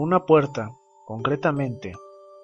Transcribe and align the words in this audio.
Una 0.00 0.26
puerta, 0.26 0.76
concretamente, 1.06 1.92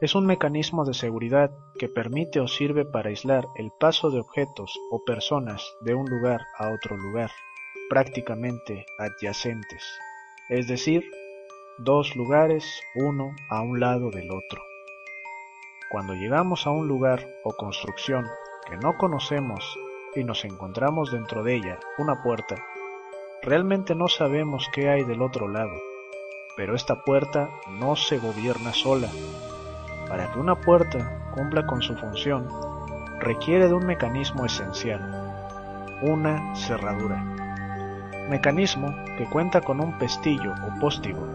es 0.01 0.17
un 0.17 0.27
mecanismo 0.27 0.85
de 0.85 0.93
seguridad 0.93 1.53
que 1.79 1.89
permite 1.89 2.41
o 2.41 2.49
sirve 2.49 2.85
para 2.85 3.11
aislar 3.11 3.47
el 3.55 3.71
paso 3.79 4.11
de 4.11 4.19
objetos 4.19 4.77
o 4.91 5.05
personas 5.05 5.65
de 5.83 5.95
un 5.95 6.05
lugar 6.11 6.41
a 6.59 6.75
otro 6.75 6.97
lugar, 6.97 7.31
prácticamente 7.89 8.85
adyacentes, 8.99 9.85
es 10.49 10.67
decir, 10.67 11.05
dos 11.79 12.17
lugares 12.17 12.83
uno 12.97 13.31
a 13.49 13.63
un 13.63 13.79
lado 13.79 14.11
del 14.11 14.33
otro. 14.33 14.61
Cuando 15.93 16.15
llegamos 16.15 16.67
a 16.67 16.71
un 16.71 16.89
lugar 16.89 17.25
o 17.45 17.53
construcción 17.53 18.27
que 18.69 18.77
no 18.79 18.99
conocemos 18.99 19.79
y 20.17 20.25
nos 20.25 20.45
encontramos 20.45 21.13
dentro 21.13 21.45
de 21.45 21.55
ella 21.55 21.79
una 21.99 22.21
puerta, 22.21 22.57
realmente 23.43 23.95
no 23.95 24.09
sabemos 24.09 24.69
qué 24.73 24.89
hay 24.89 25.05
del 25.05 25.23
otro 25.23 25.47
lado 25.47 25.94
pero 26.57 26.75
esta 26.75 27.03
puerta 27.03 27.51
no 27.71 27.97
se 27.97 28.19
gobierna 28.19 28.73
sola. 28.73 29.09
Para 30.09 30.31
que 30.33 30.39
una 30.39 30.55
puerta 30.55 31.31
cumpla 31.35 31.67
con 31.67 31.83
su 31.83 31.95
función, 31.97 32.49
requiere 33.21 33.69
de 33.69 33.75
un 33.75 33.87
mecanismo 33.87 34.45
esencial, 34.45 35.01
una 36.03 36.55
cerradura. 36.55 37.23
Mecanismo 38.29 38.95
que 39.19 39.27
cuenta 39.27 39.61
con 39.61 39.81
un 39.81 39.99
pestillo 39.99 40.53
o 40.53 40.81
póstigo 40.81 41.27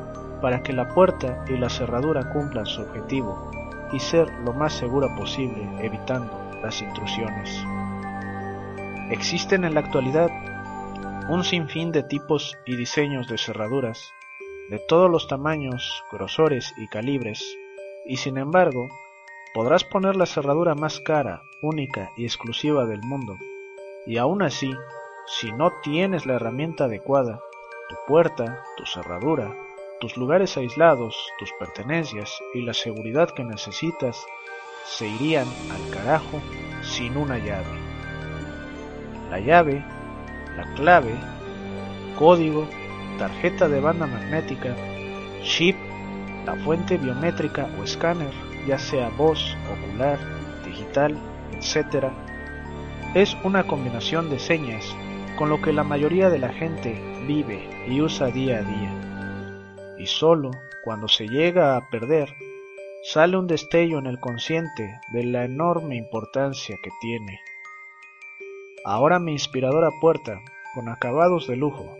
para 0.41 0.63
que 0.63 0.73
la 0.73 0.87
puerta 0.89 1.43
y 1.47 1.57
la 1.57 1.69
cerradura 1.69 2.31
cumplan 2.31 2.65
su 2.65 2.81
objetivo 2.81 3.51
y 3.91 3.99
ser 3.99 4.31
lo 4.45 4.53
más 4.53 4.73
segura 4.73 5.13
posible 5.15 5.67
evitando 5.79 6.31
las 6.61 6.81
intrusiones. 6.81 7.63
Existen 9.09 9.65
en 9.65 9.73
la 9.73 9.81
actualidad 9.81 10.29
un 11.29 11.43
sinfín 11.43 11.91
de 11.91 12.03
tipos 12.03 12.57
y 12.65 12.75
diseños 12.75 13.27
de 13.27 13.37
cerraduras 13.37 14.13
de 14.69 14.79
todos 14.79 15.09
los 15.09 15.27
tamaños, 15.27 16.03
grosores 16.11 16.73
y 16.77 16.87
calibres, 16.87 17.43
y 18.05 18.17
sin 18.17 18.37
embargo, 18.37 18.87
podrás 19.53 19.83
poner 19.83 20.15
la 20.15 20.27
cerradura 20.27 20.75
más 20.75 20.99
cara, 20.99 21.41
única 21.61 22.11
y 22.15 22.25
exclusiva 22.25 22.85
del 22.85 23.01
mundo, 23.01 23.35
y 24.05 24.17
aún 24.17 24.43
así, 24.43 24.73
si 25.25 25.51
no 25.51 25.71
tienes 25.83 26.25
la 26.25 26.35
herramienta 26.35 26.85
adecuada, 26.85 27.39
tu 27.89 27.95
puerta, 28.07 28.63
tu 28.77 28.85
cerradura, 28.85 29.55
tus 29.99 30.15
lugares 30.17 30.55
aislados, 30.55 31.17
tus 31.39 31.51
pertenencias 31.59 32.31
y 32.53 32.61
la 32.61 32.73
seguridad 32.73 33.31
que 33.31 33.43
necesitas 33.43 34.23
se 34.85 35.07
irían 35.07 35.47
al 35.71 35.89
carajo 35.91 36.41
sin 36.81 37.17
una 37.17 37.37
llave. 37.37 37.77
La 39.29 39.39
llave, 39.39 39.83
la 40.55 40.73
clave, 40.75 41.13
código 42.17 42.67
tarjeta 43.19 43.67
de 43.67 43.79
banda 43.81 44.07
magnética, 44.07 44.75
chip, 45.43 45.75
la 46.45 46.55
fuente 46.55 46.97
biométrica 46.97 47.69
o 47.79 47.83
escáner, 47.83 48.31
ya 48.65 48.79
sea 48.79 49.09
voz, 49.09 49.55
ocular, 49.71 50.17
digital, 50.65 51.15
etc., 51.53 52.07
es 53.13 53.35
una 53.43 53.65
combinación 53.65 54.29
de 54.29 54.39
señas 54.39 54.95
con 55.35 55.49
lo 55.49 55.61
que 55.61 55.73
la 55.73 55.83
mayoría 55.83 56.29
de 56.29 56.39
la 56.39 56.49
gente 56.49 57.01
vive 57.27 57.67
y 57.87 58.01
usa 58.01 58.27
día 58.27 58.59
a 58.59 58.61
día. 58.61 59.95
Y 59.97 60.05
solo 60.05 60.51
cuando 60.83 61.07
se 61.07 61.27
llega 61.27 61.75
a 61.75 61.89
perder, 61.89 62.29
sale 63.03 63.37
un 63.37 63.47
destello 63.47 63.99
en 63.99 64.05
el 64.05 64.19
consciente 64.19 64.99
de 65.11 65.23
la 65.23 65.45
enorme 65.45 65.95
importancia 65.95 66.75
que 66.83 66.89
tiene. 67.01 67.39
Ahora 68.85 69.19
mi 69.19 69.33
inspiradora 69.33 69.89
puerta, 69.99 70.39
con 70.75 70.87
acabados 70.87 71.47
de 71.47 71.55
lujo, 71.55 71.98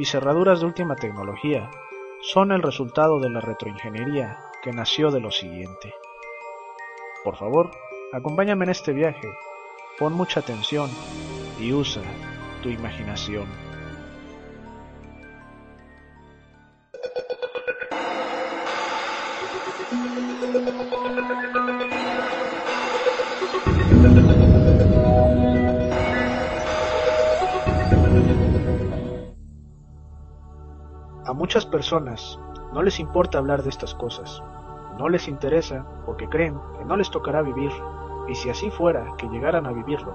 y 0.00 0.06
cerraduras 0.06 0.60
de 0.60 0.66
última 0.66 0.96
tecnología 0.96 1.70
son 2.22 2.52
el 2.52 2.62
resultado 2.62 3.20
de 3.20 3.28
la 3.28 3.42
retroingeniería 3.42 4.38
que 4.62 4.72
nació 4.72 5.10
de 5.10 5.20
lo 5.20 5.30
siguiente. 5.30 5.92
Por 7.22 7.36
favor, 7.36 7.70
acompáñame 8.10 8.64
en 8.64 8.70
este 8.70 8.94
viaje, 8.94 9.28
pon 9.98 10.14
mucha 10.14 10.40
atención 10.40 10.88
y 11.60 11.74
usa 11.74 12.02
tu 12.62 12.70
imaginación. 12.70 13.46
Muchas 31.40 31.64
personas 31.64 32.38
no 32.74 32.82
les 32.82 33.00
importa 33.00 33.38
hablar 33.38 33.62
de 33.62 33.70
estas 33.70 33.94
cosas, 33.94 34.42
no 34.98 35.08
les 35.08 35.26
interesa 35.26 35.86
porque 36.04 36.28
creen 36.28 36.60
que 36.76 36.84
no 36.84 36.98
les 36.98 37.10
tocará 37.10 37.40
vivir, 37.40 37.70
y 38.28 38.34
si 38.34 38.50
así 38.50 38.68
fuera 38.70 39.14
que 39.16 39.26
llegaran 39.26 39.64
a 39.64 39.72
vivirlo, 39.72 40.12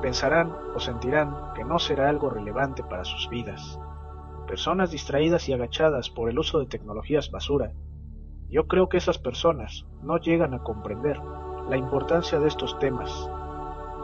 pensarán 0.00 0.54
o 0.76 0.78
sentirán 0.78 1.52
que 1.56 1.64
no 1.64 1.80
será 1.80 2.08
algo 2.08 2.30
relevante 2.30 2.84
para 2.84 3.04
sus 3.04 3.28
vidas. 3.28 3.80
Personas 4.46 4.92
distraídas 4.92 5.48
y 5.48 5.52
agachadas 5.52 6.10
por 6.10 6.30
el 6.30 6.38
uso 6.38 6.60
de 6.60 6.66
tecnologías 6.66 7.32
basura. 7.32 7.72
Yo 8.48 8.68
creo 8.68 8.88
que 8.88 8.98
esas 8.98 9.18
personas 9.18 9.84
no 10.04 10.18
llegan 10.18 10.54
a 10.54 10.62
comprender 10.62 11.18
la 11.68 11.76
importancia 11.76 12.38
de 12.38 12.46
estos 12.46 12.78
temas. 12.78 13.10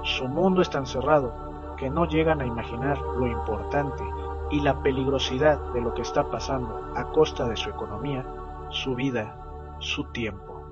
Su 0.02 0.26
mundo 0.26 0.60
es 0.60 0.70
tan 0.70 0.86
cerrado 0.86 1.76
que 1.78 1.88
no 1.88 2.08
llegan 2.08 2.40
a 2.40 2.46
imaginar 2.46 2.98
lo 2.98 3.28
importante 3.28 4.02
y 4.54 4.60
la 4.60 4.82
peligrosidad 4.84 5.58
de 5.72 5.80
lo 5.80 5.94
que 5.94 6.02
está 6.02 6.30
pasando 6.30 6.92
a 6.94 7.10
costa 7.10 7.48
de 7.48 7.56
su 7.56 7.70
economía, 7.70 8.24
su 8.70 8.94
vida, 8.94 9.76
su 9.80 10.04
tiempo. 10.12 10.62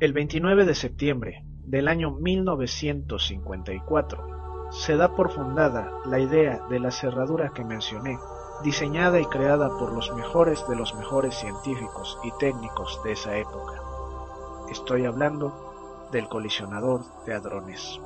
El 0.00 0.12
29 0.12 0.64
de 0.64 0.74
septiembre 0.74 1.44
del 1.64 1.86
año 1.86 2.10
1954 2.10 4.72
se 4.72 4.96
da 4.96 5.14
por 5.14 5.30
fundada 5.30 5.92
la 6.06 6.18
idea 6.18 6.60
de 6.68 6.80
la 6.80 6.90
cerradura 6.90 7.52
que 7.54 7.64
mencioné, 7.64 8.18
diseñada 8.64 9.20
y 9.20 9.26
creada 9.26 9.68
por 9.78 9.92
los 9.92 10.12
mejores 10.12 10.66
de 10.68 10.74
los 10.74 10.92
mejores 10.96 11.36
científicos 11.36 12.18
y 12.24 12.32
técnicos 12.40 13.00
de 13.04 13.12
esa 13.12 13.36
época. 13.36 13.80
Estoy 14.72 15.04
hablando 15.04 16.08
del 16.10 16.28
colisionador 16.28 17.02
de 17.26 17.34
hadrones. 17.34 18.00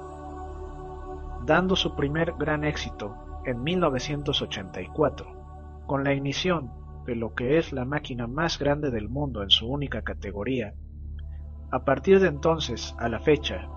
Dando 1.47 1.77
su 1.77 1.97
primer 1.97 2.35
gran 2.35 2.65
éxito 2.65 3.15
en 3.45 3.63
1984, 3.63 5.85
con 5.87 6.05
la 6.05 6.13
ignición 6.13 6.71
de 7.07 7.17
lo 7.17 7.35
que 7.35 7.59
es 7.59 7.73
la 7.73 7.85
máquina 7.85 8.27
más 8.27 8.59
grande 8.59 8.91
del 8.91 9.09
mundo 9.09 9.43
en 9.43 9.51
su 9.51 9.67
única 9.67 10.03
categoría. 10.03 10.75
A 11.71 11.85
partir 11.85 12.21
de 12.21 12.29
entonces 12.29 12.95
a 12.99 13.09
la 13.09 13.21
fecha, 13.21 13.69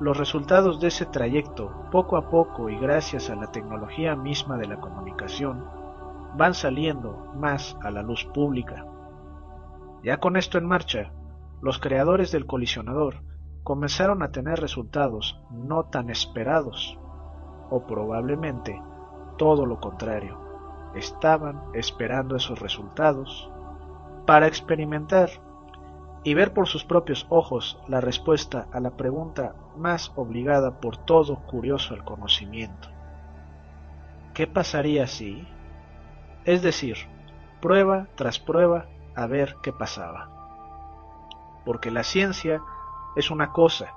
los 0.00 0.16
resultados 0.16 0.80
de 0.80 0.88
ese 0.88 1.06
trayecto, 1.06 1.70
poco 1.92 2.16
a 2.16 2.30
poco 2.30 2.70
y 2.70 2.78
gracias 2.78 3.30
a 3.30 3.36
la 3.36 3.52
tecnología 3.52 4.16
misma 4.16 4.56
de 4.56 4.66
la 4.66 4.80
comunicación, 4.80 5.64
van 6.36 6.54
saliendo 6.54 7.32
más 7.36 7.76
a 7.82 7.90
la 7.90 8.02
luz 8.02 8.24
pública. 8.32 8.86
Ya 10.02 10.16
con 10.16 10.36
esto 10.36 10.58
en 10.58 10.66
marcha, 10.66 11.12
los 11.60 11.78
creadores 11.78 12.32
del 12.32 12.46
colisionador 12.46 13.22
comenzaron 13.62 14.22
a 14.22 14.32
tener 14.32 14.58
resultados 14.58 15.40
no 15.50 15.84
tan 15.84 16.10
esperados, 16.10 16.98
o 17.70 17.86
probablemente 17.86 18.80
todo 19.36 19.66
lo 19.66 19.80
contrario. 19.80 20.38
Estaban 20.94 21.62
esperando 21.74 22.36
esos 22.36 22.60
resultados 22.60 23.50
para 24.26 24.46
experimentar 24.46 25.30
y 26.24 26.34
ver 26.34 26.52
por 26.52 26.68
sus 26.68 26.84
propios 26.84 27.26
ojos 27.30 27.78
la 27.88 28.00
respuesta 28.00 28.68
a 28.72 28.80
la 28.80 28.90
pregunta 28.90 29.54
más 29.76 30.12
obligada 30.14 30.80
por 30.80 30.96
todo 30.96 31.36
curioso 31.46 31.94
al 31.94 32.04
conocimiento. 32.04 32.88
¿Qué 34.34 34.46
pasaría 34.46 35.06
si? 35.06 35.46
Es 36.44 36.62
decir, 36.62 36.96
prueba 37.60 38.08
tras 38.14 38.38
prueba 38.38 38.86
a 39.14 39.26
ver 39.26 39.56
qué 39.62 39.72
pasaba. 39.72 40.28
Porque 41.64 41.90
la 41.90 42.02
ciencia 42.02 42.62
es 43.16 43.30
una 43.30 43.52
cosa 43.52 43.94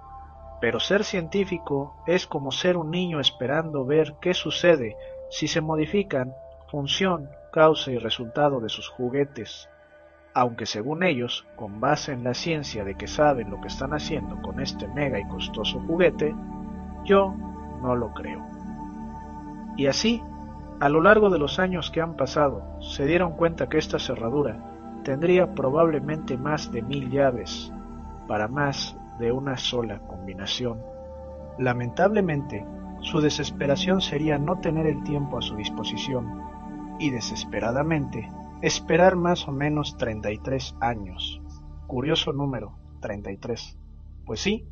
Pero 0.61 0.79
ser 0.79 1.03
científico 1.03 1.95
es 2.07 2.27
como 2.27 2.51
ser 2.51 2.77
un 2.77 2.89
niño 2.89 3.19
esperando 3.19 3.85
ver 3.85 4.15
qué 4.21 4.33
sucede 4.33 4.97
si 5.29 5.47
se 5.47 5.61
modifican 5.61 6.33
función, 6.69 7.29
causa 7.51 7.91
y 7.91 7.97
resultado 7.97 8.59
de 8.59 8.69
sus 8.69 8.89
juguetes, 8.89 9.69
aunque 10.33 10.65
según 10.65 11.03
ellos, 11.03 11.45
con 11.55 11.79
base 11.79 12.11
en 12.11 12.23
la 12.23 12.33
ciencia 12.33 12.83
de 12.83 12.95
que 12.95 13.07
saben 13.07 13.49
lo 13.49 13.61
que 13.61 13.67
están 13.67 13.93
haciendo 13.93 14.41
con 14.41 14.59
este 14.59 14.87
mega 14.89 15.17
y 15.19 15.27
costoso 15.27 15.79
juguete, 15.87 16.35
yo 17.05 17.33
no 17.81 17.95
lo 17.95 18.13
creo. 18.13 18.41
Y 19.77 19.87
así, 19.87 20.21
a 20.81 20.89
lo 20.89 21.01
largo 21.01 21.29
de 21.29 21.39
los 21.39 21.59
años 21.59 21.89
que 21.89 22.01
han 22.01 22.17
pasado, 22.17 22.81
se 22.81 23.05
dieron 23.05 23.37
cuenta 23.37 23.67
que 23.67 23.77
esta 23.77 23.99
cerradura 23.99 24.57
tendría 25.03 25.53
probablemente 25.53 26.37
más 26.37 26.71
de 26.71 26.81
mil 26.81 27.09
llaves 27.09 27.71
para 28.27 28.49
más 28.49 28.97
de 29.19 29.31
una 29.31 29.55
sola 29.55 29.99
combinación. 29.99 30.81
Lamentablemente, 31.57 32.65
su 33.05 33.21
desesperación 33.21 34.01
sería 34.01 34.39
no 34.39 34.57
tener 34.57 34.87
el 34.87 35.03
tiempo 35.03 35.37
a 35.37 35.41
su 35.43 35.55
disposición 35.55 36.41
y 36.97 37.11
desesperadamente 37.11 38.31
esperar 38.63 39.15
más 39.15 39.47
o 39.47 39.51
menos 39.51 39.95
33 39.97 40.75
años. 40.81 41.39
Curioso 41.85 42.33
número, 42.33 42.79
33. 43.01 43.77
Pues 44.25 44.39
sí, 44.39 44.67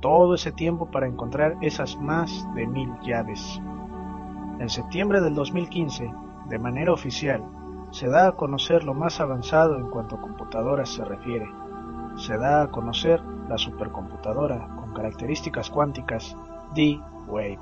todo 0.00 0.34
ese 0.34 0.52
tiempo 0.52 0.92
para 0.92 1.08
encontrar 1.08 1.56
esas 1.60 1.96
más 1.96 2.46
de 2.54 2.68
mil 2.68 2.88
llaves. 3.02 3.60
En 4.60 4.68
septiembre 4.68 5.20
del 5.20 5.34
2015, 5.34 6.08
de 6.48 6.58
manera 6.60 6.92
oficial, 6.92 7.42
se 7.90 8.06
da 8.06 8.28
a 8.28 8.32
conocer 8.36 8.84
lo 8.84 8.94
más 8.94 9.18
avanzado 9.18 9.76
en 9.76 9.90
cuanto 9.90 10.14
a 10.14 10.20
computadoras 10.20 10.90
se 10.90 11.04
refiere. 11.04 11.48
Se 12.14 12.38
da 12.38 12.62
a 12.62 12.70
conocer 12.70 13.20
la 13.48 13.58
supercomputadora 13.58 14.68
con 14.76 14.94
características 14.94 15.68
cuánticas 15.68 16.36
D-Wave. 17.30 17.58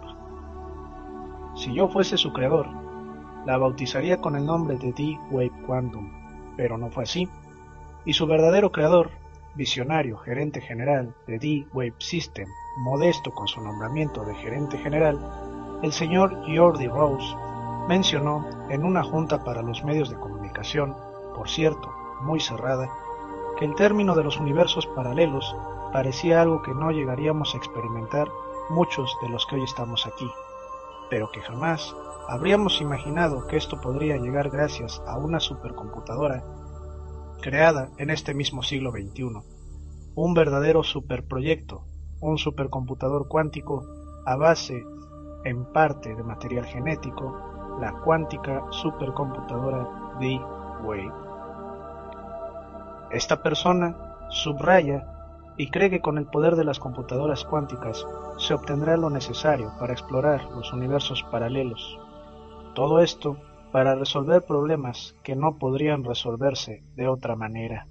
Si 1.55 1.73
yo 1.75 1.89
fuese 1.89 2.17
su 2.17 2.33
creador, 2.33 2.67
la 3.45 3.57
bautizaría 3.59 4.21
con 4.21 4.37
el 4.37 4.47
nombre 4.47 4.77
de 4.77 4.93
D-Wave 4.93 5.53
Quantum, 5.67 6.11
pero 6.57 6.79
no 6.79 6.91
fue 6.91 7.05
así. 7.05 7.29
Y 8.05 8.15
su 8.15 8.27
verdadero 8.27 8.73
creador, 8.73 9.11
visionario 9.55 10.19
gerente 10.19 10.61
general 10.61 11.15
de 11.27 11.39
D-Wave 11.39 11.95
System, 11.99 12.49
modesto 12.79 13.31
con 13.33 13.49
su 13.49 13.61
nombramiento 13.61 14.25
de 14.25 14.35
gerente 14.37 14.79
general, 14.79 15.19
el 15.83 15.93
señor 15.93 16.37
Jordi 16.47 16.89
Rose 16.89 17.35
mencionó 17.89 18.47
en 18.69 18.85
una 18.85 19.03
junta 19.03 19.45
para 19.45 19.63
los 19.63 19.85
medios 19.85 20.11
de 20.11 20.17
comunicación, 20.17 20.95
por 21.35 21.49
cierto, 21.49 21.91
muy 22.23 22.41
cerrada, 22.41 22.91
que 23.59 23.65
el 23.65 23.75
término 23.75 24.15
de 24.15 24.25
los 24.25 24.39
universos 24.39 24.87
paralelos 24.87 25.57
parecía 25.93 26.43
algo 26.43 26.63
que 26.63 26.75
no 26.75 26.91
llegaríamos 26.91 27.55
a 27.55 27.59
experimentar 27.59 28.29
muchos 28.71 29.17
de 29.23 29.29
los 29.29 29.47
que 29.47 29.57
hoy 29.57 29.65
estamos 29.65 30.07
aquí, 30.07 30.31
pero 31.11 31.31
que 31.31 31.41
jamás 31.41 31.95
habríamos 32.29 32.81
imaginado 32.81 33.47
que 33.47 33.57
esto 33.57 33.81
podría 33.81 34.17
llegar 34.17 34.51
gracias 34.51 35.03
a 35.07 35.17
una 35.19 35.41
supercomputadora 35.41 36.45
creada 37.41 37.91
en 37.99 38.11
este 38.11 38.35
mismo 38.35 38.63
siglo 38.63 38.91
XXI, 38.91 39.41
un 40.15 40.35
verdadero 40.35 40.83
superproyecto, 40.83 41.85
un 42.21 42.37
supercomputador 42.37 43.29
cuántico 43.29 43.87
a 44.27 44.37
base 44.37 44.85
en 45.45 45.65
parte 45.73 46.15
de 46.15 46.23
material 46.23 46.67
genético, 46.67 47.79
la 47.81 47.93
cuántica 48.05 48.67
supercomputadora 48.71 50.17
D-Wave. 50.21 51.13
Esta 53.13 53.43
persona 53.43 53.97
subraya 54.29 55.18
y 55.59 55.71
cree 55.71 55.91
que 55.91 56.01
con 56.01 56.17
el 56.17 56.27
poder 56.27 56.55
de 56.55 56.65
las 56.65 56.79
computadoras 56.79 57.45
cuánticas 57.45 58.07
se 58.39 58.55
obtendrá 58.55 58.97
lo 58.97 59.11
necesario 59.11 59.73
para 59.79 59.93
explorar 59.93 60.45
los 60.53 60.73
universos 60.73 61.25
paralelos. 61.31 61.99
Todo 62.75 63.01
esto 63.01 63.37
para 63.73 63.97
resolver 63.97 64.43
problemas 64.47 65.17
que 65.25 65.35
no 65.37 65.59
podrían 65.59 66.05
resolverse 66.05 66.83
de 66.97 67.09
otra 67.09 67.35
manera. 67.35 67.87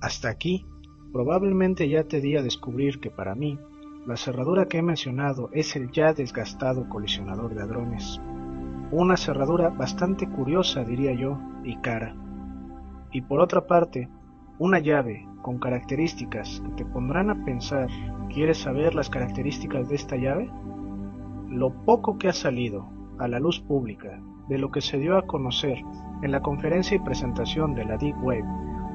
Hasta 0.00 0.30
aquí, 0.30 0.64
probablemente 1.12 1.88
ya 1.88 2.04
te 2.04 2.20
di 2.20 2.36
a 2.36 2.42
descubrir 2.42 2.98
que 2.98 3.10
para 3.10 3.34
mí 3.34 3.58
la 4.06 4.16
cerradura 4.16 4.66
que 4.66 4.78
he 4.78 4.82
mencionado 4.82 5.50
es 5.52 5.76
el 5.76 5.92
ya 5.92 6.14
desgastado 6.14 6.88
colisionador 6.88 7.54
de 7.54 7.62
hadrones. 7.62 8.20
Una 8.90 9.16
cerradura 9.16 9.68
bastante 9.68 10.28
curiosa, 10.28 10.82
diría 10.82 11.12
yo, 11.12 11.38
y 11.62 11.76
cara. 11.76 12.16
Y 13.12 13.20
por 13.20 13.40
otra 13.40 13.66
parte, 13.66 14.08
una 14.62 14.78
llave 14.78 15.26
con 15.42 15.58
características 15.58 16.62
que 16.64 16.70
te 16.76 16.84
pondrán 16.84 17.30
a 17.30 17.44
pensar, 17.44 17.88
¿quieres 18.32 18.58
saber 18.58 18.94
las 18.94 19.10
características 19.10 19.88
de 19.88 19.96
esta 19.96 20.14
llave? 20.14 20.48
Lo 21.48 21.72
poco 21.84 22.16
que 22.16 22.28
ha 22.28 22.32
salido 22.32 22.88
a 23.18 23.26
la 23.26 23.40
luz 23.40 23.58
pública 23.58 24.22
de 24.48 24.58
lo 24.58 24.70
que 24.70 24.80
se 24.80 24.98
dio 24.98 25.18
a 25.18 25.26
conocer 25.26 25.82
en 26.22 26.30
la 26.30 26.42
conferencia 26.42 26.94
y 26.96 27.00
presentación 27.00 27.74
de 27.74 27.86
la 27.86 27.96
Deep 27.96 28.22
Web 28.22 28.44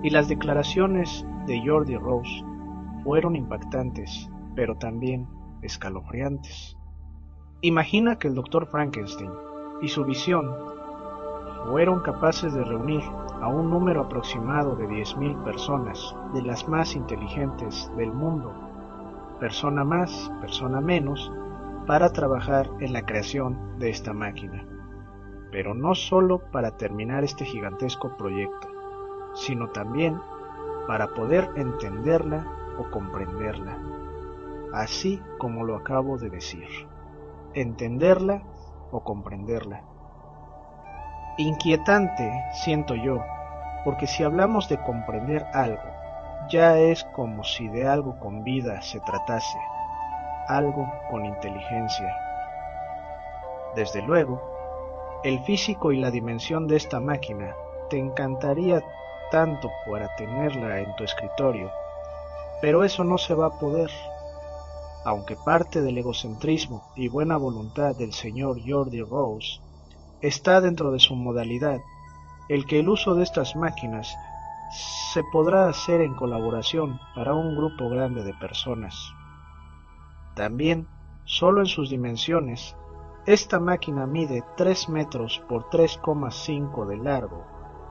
y 0.03 0.09
las 0.09 0.29
declaraciones 0.29 1.27
de 1.47 1.61
Jordi 1.65 1.97
Rose 1.97 2.45
fueron 3.03 3.35
impactantes 3.35 4.29
pero 4.55 4.77
también 4.77 5.27
escalofriantes. 5.63 6.77
Imagina 7.59 8.17
que 8.17 8.29
el 8.29 8.35
doctor 8.35 8.67
Frankenstein 8.67 9.31
y 9.81 9.89
su 9.89 10.05
visión 10.05 10.49
fueron 11.69 12.01
capaces 12.01 12.53
de 12.53 12.63
reunir 12.63 13.03
a 13.41 13.47
un 13.47 13.69
número 13.69 14.01
aproximado 14.01 14.75
de 14.75 14.87
10.000 14.87 15.43
personas, 15.43 16.15
de 16.33 16.41
las 16.41 16.67
más 16.67 16.95
inteligentes 16.95 17.91
del 17.95 18.11
mundo, 18.11 18.53
persona 19.39 19.83
más, 19.83 20.31
persona 20.41 20.81
menos, 20.81 21.31
para 21.85 22.11
trabajar 22.11 22.69
en 22.79 22.93
la 22.93 23.05
creación 23.05 23.79
de 23.79 23.89
esta 23.89 24.13
máquina. 24.13 24.65
Pero 25.51 25.73
no 25.73 25.95
solo 25.95 26.39
para 26.51 26.77
terminar 26.77 27.23
este 27.23 27.45
gigantesco 27.45 28.17
proyecto, 28.17 28.67
sino 29.35 29.69
también 29.69 30.19
para 30.87 31.13
poder 31.13 31.49
entenderla 31.55 32.45
o 32.79 32.89
comprenderla 32.91 33.77
así 34.73 35.21
como 35.37 35.63
lo 35.63 35.75
acabo 35.75 36.17
de 36.17 36.29
decir. 36.29 36.67
Entenderla 37.53 38.43
o 38.91 39.03
comprenderla. 39.03 39.83
Inquietante, 41.39 42.31
siento 42.51 42.95
yo, 42.95 43.23
porque 43.85 44.07
si 44.07 44.23
hablamos 44.23 44.67
de 44.69 44.81
comprender 44.81 45.45
algo, 45.53 45.83
ya 46.49 46.79
es 46.79 47.03
como 47.15 47.43
si 47.43 47.67
de 47.67 47.87
algo 47.87 48.17
con 48.19 48.43
vida 48.43 48.81
se 48.81 48.99
tratase, 49.01 49.59
algo 50.47 50.91
con 51.11 51.25
inteligencia. 51.25 52.17
Desde 53.75 54.01
luego, 54.01 54.41
el 55.23 55.39
físico 55.43 55.91
y 55.91 55.99
la 55.99 56.09
dimensión 56.09 56.67
de 56.67 56.77
esta 56.77 56.99
máquina 56.99 57.53
te 57.91 57.99
encantaría 57.99 58.81
tanto 59.29 59.69
para 59.89 60.15
tenerla 60.15 60.79
en 60.79 60.95
tu 60.95 61.03
escritorio, 61.03 61.71
pero 62.61 62.83
eso 62.83 63.03
no 63.03 63.19
se 63.19 63.35
va 63.35 63.47
a 63.47 63.59
poder 63.59 63.91
aunque 65.05 65.37
parte 65.37 65.81
del 65.81 65.99
egocentrismo 65.99 66.83
y 66.95 67.07
buena 67.07 67.37
voluntad 67.37 67.95
del 67.95 68.11
señor 68.11 68.57
Jordi 68.67 69.01
Rose 69.01 69.61
está 70.21 70.61
dentro 70.61 70.91
de 70.91 70.99
su 70.99 71.15
modalidad, 71.15 71.81
el 72.49 72.65
que 72.65 72.79
el 72.79 72.89
uso 72.89 73.15
de 73.15 73.23
estas 73.23 73.55
máquinas 73.55 74.15
se 75.13 75.23
podrá 75.31 75.69
hacer 75.69 76.01
en 76.01 76.15
colaboración 76.15 76.99
para 77.15 77.33
un 77.33 77.55
grupo 77.55 77.89
grande 77.89 78.23
de 78.23 78.33
personas. 78.33 79.13
También, 80.35 80.87
solo 81.25 81.61
en 81.61 81.67
sus 81.67 81.89
dimensiones, 81.89 82.75
esta 83.25 83.59
máquina 83.59 84.05
mide 84.05 84.43
3 84.55 84.89
metros 84.89 85.41
por 85.49 85.69
3,5 85.69 86.85
de 86.87 86.97
largo, 86.97 87.45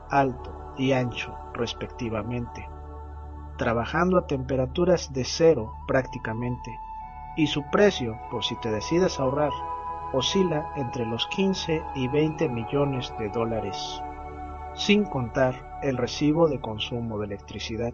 alto 0.09 0.73
y 0.77 0.93
ancho 0.93 1.35
respectivamente, 1.53 2.67
trabajando 3.57 4.17
a 4.17 4.27
temperaturas 4.27 5.11
de 5.13 5.23
cero 5.25 5.73
prácticamente 5.87 6.71
y 7.35 7.47
su 7.47 7.63
precio, 7.69 8.17
por 8.31 8.43
si 8.43 8.55
te 8.61 8.71
decides 8.71 9.19
ahorrar, 9.19 9.51
oscila 10.13 10.71
entre 10.75 11.05
los 11.05 11.27
15 11.27 11.83
y 11.95 12.07
20 12.07 12.49
millones 12.49 13.13
de 13.19 13.29
dólares, 13.29 14.01
sin 14.73 15.03
contar 15.05 15.79
el 15.81 15.97
recibo 15.97 16.47
de 16.47 16.61
consumo 16.61 17.19
de 17.19 17.25
electricidad. 17.25 17.93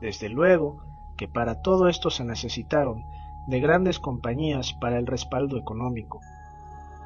Desde 0.00 0.28
luego 0.28 0.82
que 1.16 1.28
para 1.28 1.62
todo 1.62 1.88
esto 1.88 2.10
se 2.10 2.24
necesitaron 2.24 3.04
de 3.46 3.60
grandes 3.60 3.98
compañías 3.98 4.74
para 4.74 4.98
el 4.98 5.06
respaldo 5.06 5.56
económico, 5.56 6.20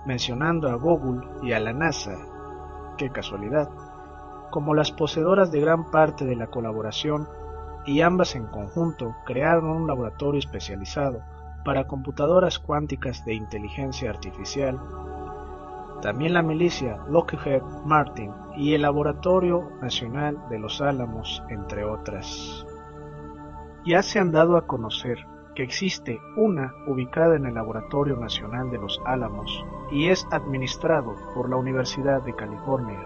mencionando 0.07 0.71
a 0.71 0.75
Google 0.75 1.21
y 1.43 1.53
a 1.53 1.61
la 1.61 1.73
NASA, 1.73 2.17
qué 2.97 3.11
casualidad, 3.11 3.69
como 4.51 4.75
las 4.75 4.91
poseedoras 4.91 5.53
de 5.53 5.61
gran 5.61 5.91
parte 5.91 6.25
de 6.25 6.35
la 6.35 6.49
colaboración 6.49 7.29
y 7.87 8.01
ambas 8.01 8.35
en 8.35 8.47
conjunto 8.47 9.15
crearon 9.25 9.71
un 9.71 9.87
laboratorio 9.87 10.39
especializado 10.39 11.23
para 11.65 11.87
computadoras 11.87 12.59
cuánticas 12.59 13.25
de 13.25 13.35
inteligencia 13.35 14.11
artificial. 14.11 14.79
También 16.03 16.35
la 16.35 16.43
milicia 16.43 16.99
Lockheed 17.09 17.63
Martin 17.85 18.33
y 18.57 18.75
el 18.75 18.83
Laboratorio 18.83 19.71
Nacional 19.83 20.39
de 20.49 20.59
los 20.59 20.81
Álamos, 20.81 21.43
entre 21.51 21.85
otras. 21.85 22.67
Ya 23.85 24.03
se 24.03 24.19
han 24.19 24.33
dado 24.33 24.57
a 24.57 24.67
conocer 24.67 25.27
que 25.55 25.63
existe 25.63 26.21
una 26.37 26.73
ubicada 26.87 27.37
en 27.37 27.47
el 27.47 27.55
Laboratorio 27.55 28.17
Nacional 28.17 28.71
de 28.71 28.79
los 28.79 29.01
Álamos 29.05 29.65
y 29.91 30.09
es 30.09 30.27
administrado 30.31 31.15
por 31.35 31.51
la 31.51 31.57
Universidad 31.57 32.23
de 32.23 32.35
California, 32.35 33.01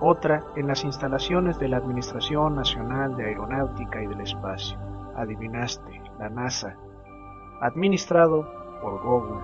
otra 0.00 0.44
en 0.56 0.68
las 0.68 0.84
instalaciones 0.84 1.58
de 1.58 1.68
la 1.68 1.76
Administración 1.76 2.54
Nacional 2.54 3.16
de 3.16 3.26
Aeronáutica 3.26 4.02
y 4.02 4.06
del 4.06 4.20
Espacio, 4.22 4.78
adivinaste, 5.16 6.02
la 6.18 6.30
NASA, 6.30 6.76
administrado 7.60 8.48
por 8.80 9.02
Google, 9.02 9.40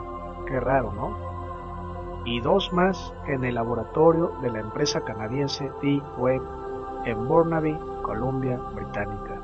qué 0.47 0.61
raro, 0.61 0.93
¿no? 0.93 2.25
Y 2.25 2.41
dos 2.41 2.73
más 2.73 3.15
en 3.27 3.45
el 3.45 3.55
laboratorio 3.55 4.33
de 4.43 4.51
la 4.51 4.61
empresa 4.61 5.03
canadiense 5.03 5.71
D-Web 5.83 6.43
en 7.05 7.29
Burnaby, 7.29 7.79
Columbia 8.03 8.59
Británica. 8.75 9.41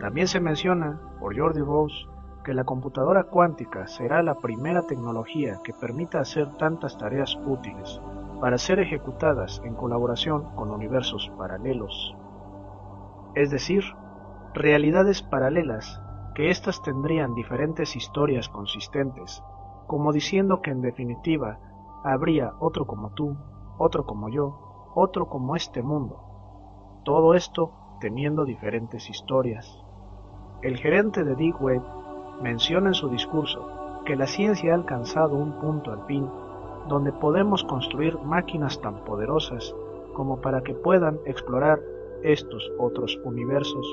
También 0.00 0.26
se 0.26 0.40
menciona 0.40 0.98
por 1.20 1.38
Jordi 1.38 1.60
Rose 1.60 2.06
que 2.44 2.54
la 2.54 2.64
computadora 2.64 3.24
cuántica 3.24 3.86
será 3.86 4.22
la 4.22 4.34
primera 4.34 4.82
tecnología 4.82 5.60
que 5.62 5.72
permita 5.72 6.18
hacer 6.18 6.56
tantas 6.56 6.98
tareas 6.98 7.38
útiles 7.46 8.00
para 8.40 8.58
ser 8.58 8.80
ejecutadas 8.80 9.62
en 9.64 9.74
colaboración 9.74 10.56
con 10.56 10.72
universos 10.72 11.30
paralelos. 11.38 12.16
Es 13.36 13.52
decir, 13.52 13.84
realidades 14.54 15.22
paralelas 15.22 16.00
que 16.34 16.50
éstas 16.50 16.82
tendrían 16.82 17.34
diferentes 17.34 17.96
historias 17.96 18.48
consistentes, 18.48 19.42
como 19.86 20.12
diciendo 20.12 20.60
que 20.62 20.70
en 20.70 20.80
definitiva 20.80 21.58
habría 22.04 22.52
otro 22.58 22.86
como 22.86 23.10
tú, 23.10 23.36
otro 23.78 24.04
como 24.04 24.28
yo, 24.28 24.90
otro 24.94 25.26
como 25.26 25.56
este 25.56 25.82
mundo, 25.82 27.00
todo 27.04 27.34
esto 27.34 27.72
teniendo 28.00 28.44
diferentes 28.44 29.08
historias. 29.10 29.78
El 30.62 30.76
gerente 30.76 31.24
de 31.24 31.34
Deep 31.34 31.60
Web 31.60 31.82
menciona 32.42 32.88
en 32.88 32.94
su 32.94 33.08
discurso 33.08 34.00
que 34.04 34.16
la 34.16 34.26
ciencia 34.26 34.72
ha 34.72 34.74
alcanzado 34.74 35.36
un 35.36 35.58
punto 35.60 35.92
al 35.92 36.06
fin 36.06 36.28
donde 36.88 37.12
podemos 37.12 37.62
construir 37.64 38.18
máquinas 38.18 38.80
tan 38.80 39.04
poderosas 39.04 39.74
como 40.14 40.40
para 40.40 40.62
que 40.62 40.74
puedan 40.74 41.18
explorar 41.26 41.80
estos 42.22 42.70
otros 42.78 43.18
universos. 43.24 43.86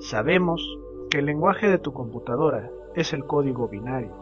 Sabemos 0.00 0.60
que 1.10 1.18
el 1.18 1.26
lenguaje 1.26 1.68
de 1.68 1.78
tu 1.78 1.92
computadora 1.92 2.70
es 2.94 3.12
el 3.12 3.24
código 3.24 3.68
binario. 3.68 4.12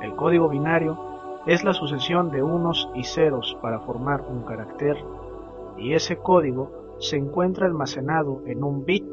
El 0.00 0.14
código 0.14 0.48
binario 0.48 0.98
es 1.46 1.64
la 1.64 1.72
sucesión 1.72 2.30
de 2.30 2.42
unos 2.42 2.88
y 2.94 3.04
ceros 3.04 3.58
para 3.60 3.80
formar 3.80 4.22
un 4.22 4.42
carácter 4.44 4.96
y 5.76 5.94
ese 5.94 6.16
código 6.16 6.96
se 6.98 7.16
encuentra 7.16 7.66
almacenado 7.66 8.42
en 8.46 8.62
un 8.62 8.84
bit 8.84 9.04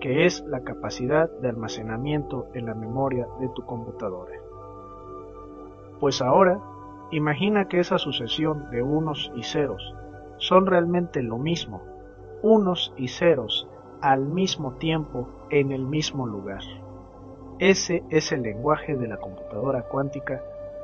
que 0.00 0.26
es 0.26 0.44
la 0.46 0.60
capacidad 0.60 1.30
de 1.40 1.48
almacenamiento 1.48 2.46
en 2.54 2.66
la 2.66 2.74
memoria 2.74 3.26
de 3.40 3.48
tu 3.48 3.62
computadora. 3.62 4.38
Pues 5.98 6.20
ahora, 6.20 6.60
imagina 7.10 7.68
que 7.68 7.80
esa 7.80 7.98
sucesión 7.98 8.70
de 8.70 8.82
unos 8.82 9.32
y 9.34 9.42
ceros 9.42 9.94
son 10.36 10.66
realmente 10.66 11.22
lo 11.22 11.38
mismo, 11.38 11.82
unos 12.42 12.92
y 12.98 13.08
ceros 13.08 13.66
al 14.00 14.26
mismo 14.26 14.72
tiempo 14.74 15.28
en 15.50 15.72
el 15.72 15.82
mismo 15.82 16.26
lugar. 16.26 16.62
Ese 17.58 18.02
es 18.10 18.32
el 18.32 18.42
lenguaje 18.42 18.96
de 18.96 19.08
la 19.08 19.16
computadora 19.16 19.82
cuántica 19.82 20.42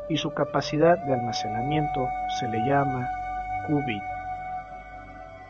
y 0.09 0.17
su 0.17 0.33
capacidad 0.33 0.99
de 1.05 1.15
almacenamiento 1.15 2.07
se 2.41 2.49
le 2.49 2.59
llama 2.67 3.09
qubit. 3.67 4.03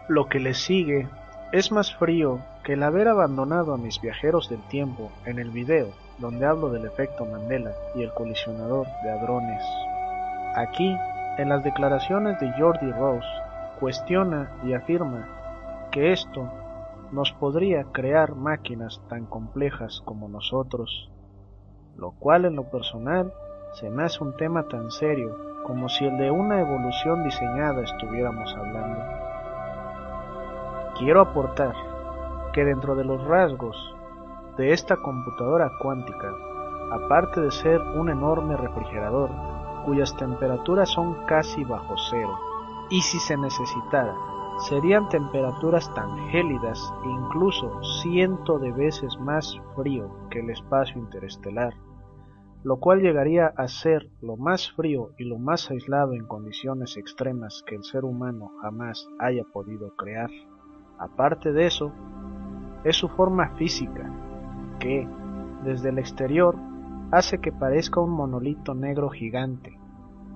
Lo 0.08 0.28
que 0.28 0.40
le 0.40 0.54
sigue 0.54 1.08
es 1.52 1.70
más 1.70 1.94
frío 1.94 2.40
que 2.64 2.74
el 2.74 2.82
haber 2.82 3.08
abandonado 3.08 3.74
a 3.74 3.78
mis 3.78 4.00
viajeros 4.00 4.48
del 4.48 4.60
tiempo 4.68 5.10
en 5.26 5.38
el 5.38 5.50
video 5.50 5.88
donde 6.18 6.46
hablo 6.46 6.70
del 6.70 6.86
efecto 6.86 7.24
Mandela 7.24 7.72
y 7.94 8.02
el 8.02 8.12
colisionador 8.12 8.86
de 9.02 9.10
hadrones. 9.10 9.62
Aquí, 10.54 10.96
en 11.38 11.48
las 11.48 11.64
declaraciones 11.64 12.38
de 12.40 12.52
Jordi 12.52 12.90
Rose, 12.92 13.26
cuestiona 13.80 14.50
y 14.64 14.74
afirma 14.74 15.26
que 15.90 16.12
esto 16.12 16.48
nos 17.12 17.30
podría 17.32 17.84
crear 17.92 18.34
máquinas 18.34 19.00
tan 19.08 19.26
complejas 19.26 20.00
como 20.04 20.28
nosotros, 20.28 21.10
lo 21.96 22.12
cual 22.12 22.46
en 22.46 22.56
lo 22.56 22.70
personal 22.70 23.32
se 23.74 23.90
me 23.90 24.04
hace 24.04 24.24
un 24.24 24.34
tema 24.36 24.66
tan 24.68 24.90
serio 24.90 25.36
como 25.66 25.88
si 25.88 26.06
el 26.06 26.16
de 26.16 26.30
una 26.30 26.60
evolución 26.60 27.22
diseñada 27.22 27.82
estuviéramos 27.82 28.54
hablando. 28.56 29.00
Quiero 30.98 31.20
aportar 31.20 31.74
que 32.52 32.64
dentro 32.64 32.94
de 32.94 33.04
los 33.04 33.22
rasgos 33.24 33.76
de 34.56 34.72
esta 34.72 34.96
computadora 34.96 35.70
cuántica, 35.80 36.30
aparte 36.92 37.40
de 37.40 37.50
ser 37.50 37.80
un 37.80 38.08
enorme 38.08 38.56
refrigerador 38.56 39.30
cuyas 39.84 40.16
temperaturas 40.16 40.88
son 40.88 41.26
casi 41.26 41.64
bajo 41.64 41.94
cero, 42.10 42.38
y 42.90 43.00
si 43.00 43.18
se 43.18 43.36
necesitara, 43.36 44.14
serían 44.58 45.08
temperaturas 45.08 45.92
tan 45.94 46.28
gélidas 46.28 46.78
e 47.04 47.08
incluso 47.08 47.82
ciento 48.02 48.58
de 48.58 48.72
veces 48.72 49.18
más 49.18 49.56
frío 49.74 50.28
que 50.30 50.40
el 50.40 50.50
espacio 50.50 51.00
interestelar, 51.00 51.74
lo 52.64 52.76
cual 52.76 53.00
llegaría 53.00 53.46
a 53.56 53.66
ser 53.68 54.08
lo 54.20 54.36
más 54.36 54.70
frío 54.72 55.10
y 55.18 55.24
lo 55.24 55.38
más 55.38 55.70
aislado 55.70 56.12
en 56.12 56.26
condiciones 56.26 56.96
extremas 56.96 57.64
que 57.66 57.74
el 57.74 57.84
ser 57.84 58.04
humano 58.04 58.52
jamás 58.60 59.08
haya 59.18 59.42
podido 59.52 59.96
crear. 59.96 60.30
Aparte 60.98 61.52
de 61.52 61.66
eso, 61.66 61.92
es 62.84 62.96
su 62.96 63.08
forma 63.08 63.50
física, 63.56 64.10
que, 64.78 65.08
desde 65.64 65.88
el 65.88 65.98
exterior, 65.98 66.56
hace 67.10 67.38
que 67.38 67.52
parezca 67.52 68.00
un 68.00 68.10
monolito 68.10 68.74
negro 68.74 69.10
gigante, 69.10 69.78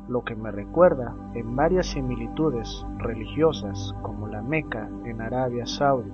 lo 0.08 0.22
que 0.22 0.36
me 0.36 0.50
recuerda 0.50 1.14
en 1.34 1.56
varias 1.56 1.86
similitudes 1.86 2.86
religiosas 2.98 3.94
como 4.02 4.28
la 4.28 4.42
Meca 4.42 4.88
en 5.04 5.20
Arabia 5.20 5.66
Saudí 5.66 6.10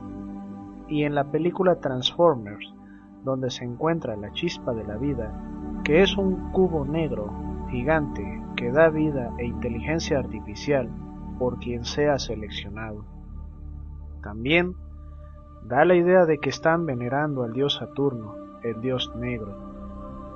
y 0.88 1.04
en 1.04 1.14
la 1.14 1.30
película 1.30 1.80
Transformers, 1.80 2.72
donde 3.24 3.50
se 3.50 3.64
encuentra 3.64 4.16
la 4.16 4.32
chispa 4.32 4.72
de 4.72 4.84
la 4.84 4.96
vida, 4.96 5.32
que 5.84 6.02
es 6.02 6.16
un 6.16 6.50
cubo 6.52 6.84
negro 6.84 7.32
gigante 7.70 8.42
que 8.56 8.70
da 8.70 8.88
vida 8.88 9.32
e 9.38 9.46
inteligencia 9.46 10.18
artificial 10.18 10.88
por 11.38 11.58
quien 11.58 11.84
sea 11.84 12.18
seleccionado. 12.18 13.04
También 14.22 14.74
da 15.64 15.84
la 15.84 15.94
idea 15.94 16.26
de 16.26 16.38
que 16.38 16.50
están 16.50 16.86
venerando 16.86 17.42
al 17.42 17.52
dios 17.52 17.76
Saturno, 17.76 18.34
el 18.62 18.80
dios 18.80 19.12
negro, 19.16 19.56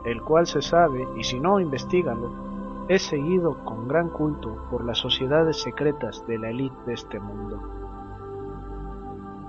el 0.05 0.23
cual 0.23 0.47
se 0.47 0.63
sabe, 0.63 1.07
y 1.19 1.25
si 1.25 1.39
no, 1.41 1.61
investigalo, 1.61 2.46
es 2.89 3.03
seguido 3.03 3.65
con 3.65 3.89
gran 3.89 4.09
culto 4.11 4.69
por 4.71 4.85
las 4.85 4.99
sociedades 4.99 5.61
secretas 5.61 6.25
de 6.27 6.39
la 6.39 6.51
élite 6.51 6.77
de 6.87 6.95
este 6.95 7.19
mundo. 7.19 7.61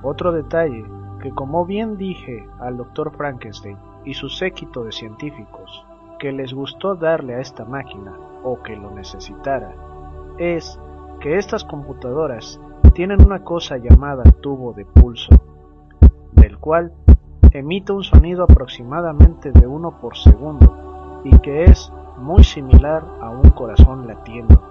Otro 0.01 0.31
detalle 0.31 0.85
que 1.21 1.31
como 1.31 1.65
bien 1.65 1.97
dije 1.97 2.47
al 2.59 2.77
doctor 2.77 3.15
Frankenstein 3.15 3.77
y 4.05 4.13
su 4.13 4.29
séquito 4.29 4.83
de 4.83 4.91
científicos, 4.91 5.85
que 6.19 6.31
les 6.31 6.53
gustó 6.53 6.95
darle 6.95 7.35
a 7.35 7.39
esta 7.39 7.65
máquina 7.65 8.13
o 8.43 8.61
que 8.63 8.75
lo 8.75 8.91
necesitara, 8.91 9.73
es 10.37 10.79
que 11.19 11.37
estas 11.37 11.63
computadoras 11.63 12.59
tienen 12.93 13.23
una 13.23 13.43
cosa 13.43 13.77
llamada 13.77 14.23
tubo 14.41 14.73
de 14.73 14.85
pulso, 14.85 15.35
del 16.33 16.57
cual 16.57 16.93
emite 17.51 17.91
un 17.91 18.03
sonido 18.03 18.43
aproximadamente 18.43 19.51
de 19.51 19.67
uno 19.67 19.99
por 19.99 20.17
segundo 20.17 21.21
y 21.23 21.37
que 21.39 21.65
es 21.65 21.91
muy 22.17 22.43
similar 22.43 23.03
a 23.21 23.29
un 23.29 23.49
corazón 23.51 24.07
latiendo. 24.07 24.61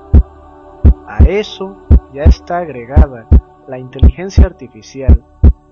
A 1.07 1.19
eso 1.25 1.77
ya 2.13 2.25
está 2.25 2.59
agregada 2.59 3.27
la 3.69 3.79
inteligencia 3.79 4.47
artificial, 4.47 5.23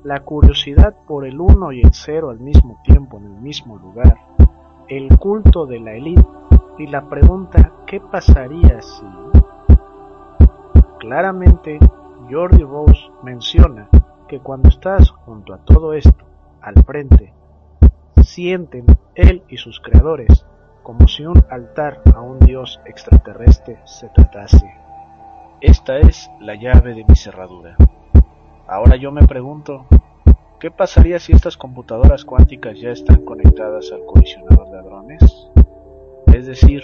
la 0.02 0.20
curiosidad 0.20 0.94
por 1.06 1.26
el 1.26 1.40
uno 1.40 1.72
y 1.72 1.80
el 1.80 1.92
cero 1.92 2.30
al 2.30 2.40
mismo 2.40 2.80
tiempo 2.84 3.18
en 3.18 3.24
el 3.24 3.40
mismo 3.40 3.76
lugar, 3.78 4.18
el 4.88 5.16
culto 5.18 5.66
de 5.66 5.80
la 5.80 5.92
élite 5.92 6.26
y 6.78 6.86
la 6.86 7.08
pregunta 7.08 7.72
¿qué 7.86 8.00
pasaría 8.00 8.82
si? 8.82 9.06
Claramente 10.98 11.78
Jordi 12.30 12.62
Rose 12.62 13.10
menciona 13.22 13.88
que 14.28 14.40
cuando 14.40 14.68
estás 14.68 15.10
junto 15.10 15.54
a 15.54 15.58
todo 15.58 15.92
esto, 15.92 16.24
al 16.60 16.82
frente, 16.84 17.32
sienten 18.22 18.86
él 19.14 19.42
y 19.48 19.58
sus 19.58 19.80
creadores 19.80 20.46
como 20.84 21.08
si 21.08 21.24
un 21.24 21.42
altar 21.48 22.02
a 22.14 22.20
un 22.20 22.38
dios 22.40 22.78
extraterrestre 22.84 23.78
se 23.86 24.10
tratase. 24.10 24.70
Esta 25.62 25.98
es 25.98 26.30
la 26.40 26.56
llave 26.56 26.92
de 26.94 27.06
mi 27.08 27.16
cerradura. 27.16 27.74
Ahora 28.68 28.96
yo 28.96 29.10
me 29.10 29.26
pregunto, 29.26 29.86
¿qué 30.60 30.70
pasaría 30.70 31.18
si 31.18 31.32
estas 31.32 31.56
computadoras 31.56 32.26
cuánticas 32.26 32.78
ya 32.78 32.90
están 32.90 33.24
conectadas 33.24 33.92
al 33.92 34.04
colisionador 34.04 34.70
de 34.70 34.78
hadrones? 34.78 35.48
Es 36.26 36.46
decir, 36.46 36.82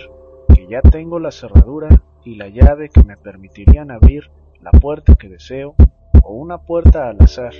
que 0.54 0.66
ya 0.66 0.80
tengo 0.80 1.18
la 1.18 1.30
cerradura 1.30 1.90
y 2.24 2.36
la 2.36 2.48
llave 2.48 2.88
que 2.88 3.04
me 3.04 3.18
permitirían 3.18 3.90
abrir 3.90 4.30
la 4.62 4.70
puerta 4.70 5.14
que 5.14 5.28
deseo 5.28 5.74
o 6.22 6.32
una 6.32 6.56
puerta 6.56 7.10
al 7.10 7.20
azar. 7.20 7.52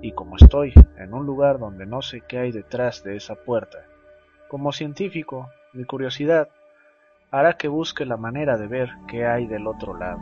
y 0.00 0.12
como 0.12 0.36
estoy 0.36 0.72
en 0.98 1.12
un 1.12 1.26
lugar 1.26 1.58
donde 1.58 1.84
no 1.86 2.00
sé 2.00 2.22
qué 2.26 2.38
hay 2.38 2.52
detrás 2.52 3.04
de 3.04 3.16
esa 3.16 3.34
puerta, 3.34 3.78
como 4.54 4.70
científico, 4.70 5.50
mi 5.72 5.84
curiosidad 5.84 6.48
hará 7.32 7.54
que 7.54 7.66
busque 7.66 8.06
la 8.06 8.16
manera 8.16 8.56
de 8.56 8.68
ver 8.68 8.88
qué 9.08 9.26
hay 9.26 9.48
del 9.48 9.66
otro 9.66 9.98
lado. 9.98 10.20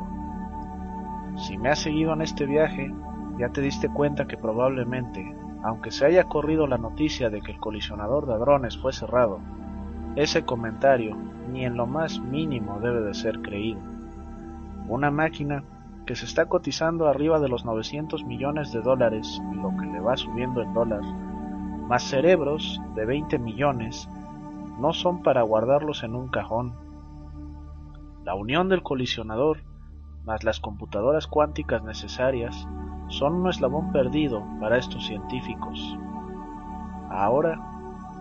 Si 1.36 1.58
me 1.58 1.68
has 1.68 1.80
seguido 1.80 2.14
en 2.14 2.22
este 2.22 2.46
viaje, 2.46 2.90
ya 3.36 3.50
te 3.50 3.60
diste 3.60 3.90
cuenta 3.90 4.26
que 4.26 4.38
probablemente, 4.38 5.36
aunque 5.62 5.90
se 5.90 6.06
haya 6.06 6.24
corrido 6.24 6.66
la 6.66 6.78
noticia 6.78 7.28
de 7.28 7.42
que 7.42 7.52
el 7.52 7.60
colisionador 7.60 8.24
de 8.24 8.32
hadrones 8.32 8.78
fue 8.78 8.94
cerrado, 8.94 9.38
ese 10.16 10.46
comentario 10.46 11.14
ni 11.50 11.66
en 11.66 11.76
lo 11.76 11.86
más 11.86 12.18
mínimo 12.18 12.80
debe 12.80 13.02
de 13.02 13.12
ser 13.12 13.42
creído. 13.42 13.80
Una 14.88 15.10
máquina 15.10 15.62
que 16.06 16.16
se 16.16 16.24
está 16.24 16.46
cotizando 16.46 17.06
arriba 17.06 17.38
de 17.38 17.50
los 17.50 17.66
900 17.66 18.24
millones 18.24 18.72
de 18.72 18.80
dólares 18.80 19.42
y 19.52 19.56
lo 19.56 19.76
que 19.76 19.84
le 19.84 20.00
va 20.00 20.16
subiendo 20.16 20.62
el 20.62 20.72
dólar, 20.72 21.02
más 21.86 22.04
cerebros 22.04 22.80
de 22.94 23.04
20 23.04 23.38
millones, 23.38 24.08
no 24.78 24.92
son 24.92 25.22
para 25.22 25.42
guardarlos 25.42 26.02
en 26.02 26.14
un 26.14 26.28
cajón. 26.28 26.74
La 28.24 28.34
unión 28.34 28.68
del 28.68 28.82
colisionador 28.82 29.58
más 30.24 30.44
las 30.44 30.60
computadoras 30.60 31.26
cuánticas 31.26 31.82
necesarias 31.82 32.68
son 33.08 33.34
un 33.34 33.48
eslabón 33.48 33.92
perdido 33.92 34.42
para 34.60 34.78
estos 34.78 35.06
científicos. 35.06 35.98
Ahora 37.10 37.60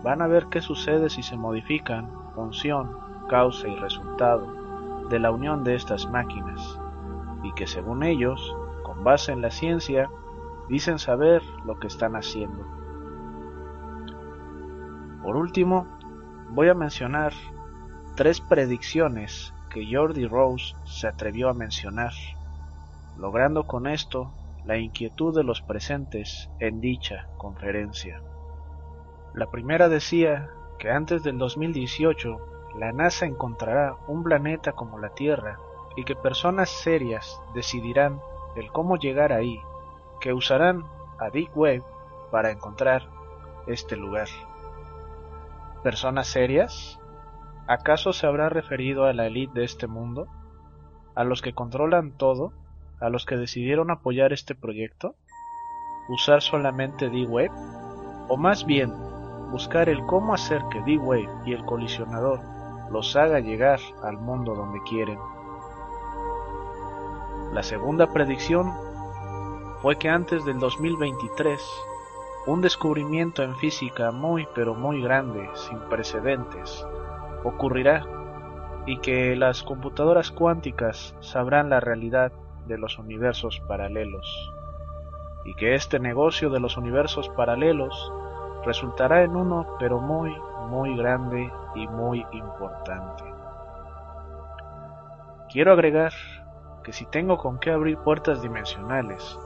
van 0.02 0.20
a 0.20 0.26
ver 0.26 0.46
qué 0.46 0.60
sucede 0.60 1.08
si 1.10 1.22
se 1.22 1.36
modifican 1.36 2.10
función, 2.34 2.90
causa 3.28 3.68
y 3.68 3.76
resultado 3.76 5.08
de 5.08 5.18
la 5.18 5.30
unión 5.30 5.64
de 5.64 5.74
estas 5.74 6.10
máquinas, 6.10 6.80
y 7.42 7.52
que 7.52 7.66
según 7.66 8.02
ellos, 8.02 8.54
con 8.82 9.04
base 9.04 9.32
en 9.32 9.42
la 9.42 9.50
ciencia, 9.50 10.10
dicen 10.68 10.98
saber 10.98 11.42
lo 11.64 11.78
que 11.78 11.86
están 11.86 12.16
haciendo. 12.16 12.64
Por 15.22 15.36
último, 15.36 15.86
voy 16.54 16.68
a 16.68 16.74
mencionar 16.74 17.32
tres 18.14 18.42
predicciones 18.42 19.54
que 19.70 19.88
Jordi 19.90 20.26
Rose 20.26 20.74
se 20.84 21.08
atrevió 21.08 21.48
a 21.48 21.54
mencionar, 21.54 22.12
logrando 23.16 23.66
con 23.66 23.86
esto 23.86 24.34
la 24.66 24.76
inquietud 24.76 25.34
de 25.34 25.44
los 25.44 25.62
presentes 25.62 26.50
en 26.60 26.82
dicha 26.82 27.26
conferencia. 27.38 28.20
La 29.32 29.50
primera 29.50 29.88
decía 29.88 30.50
que 30.78 30.90
antes 30.90 31.22
del 31.22 31.38
2018 31.38 32.38
la 32.78 32.92
NASA 32.92 33.24
encontrará 33.24 33.96
un 34.06 34.22
planeta 34.22 34.72
como 34.72 34.98
la 34.98 35.08
Tierra 35.14 35.58
y 35.96 36.04
que 36.04 36.16
personas 36.16 36.68
serias 36.68 37.40
decidirán 37.54 38.20
el 38.56 38.70
cómo 38.72 38.96
llegar 38.98 39.32
ahí, 39.32 39.58
que 40.20 40.34
usarán 40.34 40.84
a 41.18 41.30
Deep 41.30 41.56
Web 41.56 41.82
para 42.30 42.50
encontrar 42.50 43.08
este 43.66 43.96
lugar. 43.96 44.28
¿Personas 45.82 46.28
serias? 46.28 47.00
¿Acaso 47.66 48.12
se 48.12 48.28
habrá 48.28 48.48
referido 48.48 49.04
a 49.04 49.12
la 49.12 49.26
élite 49.26 49.58
de 49.58 49.64
este 49.64 49.88
mundo? 49.88 50.28
¿A 51.16 51.24
los 51.24 51.42
que 51.42 51.54
controlan 51.54 52.12
todo? 52.12 52.52
¿A 53.00 53.08
los 53.08 53.26
que 53.26 53.36
decidieron 53.36 53.90
apoyar 53.90 54.32
este 54.32 54.54
proyecto? 54.54 55.16
¿Usar 56.08 56.40
solamente 56.40 57.10
D-Wave? 57.10 57.50
¿O 58.28 58.36
más 58.36 58.64
bien, 58.64 58.92
buscar 59.50 59.88
el 59.88 60.06
cómo 60.06 60.34
hacer 60.34 60.62
que 60.70 60.80
D-Wave 60.82 61.28
y 61.46 61.52
el 61.52 61.64
colisionador 61.64 62.38
los 62.92 63.16
haga 63.16 63.40
llegar 63.40 63.80
al 64.04 64.18
mundo 64.18 64.54
donde 64.54 64.80
quieren? 64.88 65.18
La 67.52 67.64
segunda 67.64 68.12
predicción 68.12 68.72
fue 69.80 69.96
que 69.96 70.08
antes 70.08 70.44
del 70.44 70.60
2023 70.60 71.60
un 72.46 72.60
descubrimiento 72.60 73.42
en 73.42 73.54
física 73.56 74.10
muy 74.10 74.48
pero 74.54 74.74
muy 74.74 75.00
grande, 75.00 75.48
sin 75.54 75.78
precedentes, 75.88 76.84
ocurrirá 77.44 78.04
y 78.84 78.98
que 78.98 79.36
las 79.36 79.62
computadoras 79.62 80.32
cuánticas 80.32 81.14
sabrán 81.20 81.70
la 81.70 81.78
realidad 81.78 82.32
de 82.66 82.78
los 82.78 82.98
universos 82.98 83.60
paralelos 83.68 84.52
y 85.44 85.54
que 85.54 85.74
este 85.74 86.00
negocio 86.00 86.50
de 86.50 86.58
los 86.58 86.76
universos 86.76 87.28
paralelos 87.30 88.12
resultará 88.64 89.22
en 89.22 89.36
uno 89.36 89.76
pero 89.78 90.00
muy 90.00 90.34
muy 90.68 90.96
grande 90.96 91.52
y 91.74 91.86
muy 91.88 92.24
importante. 92.32 93.24
Quiero 95.50 95.72
agregar 95.72 96.12
que 96.82 96.92
si 96.92 97.04
tengo 97.06 97.36
con 97.36 97.58
qué 97.58 97.70
abrir 97.70 97.98
puertas 97.98 98.40
dimensionales 98.42 99.38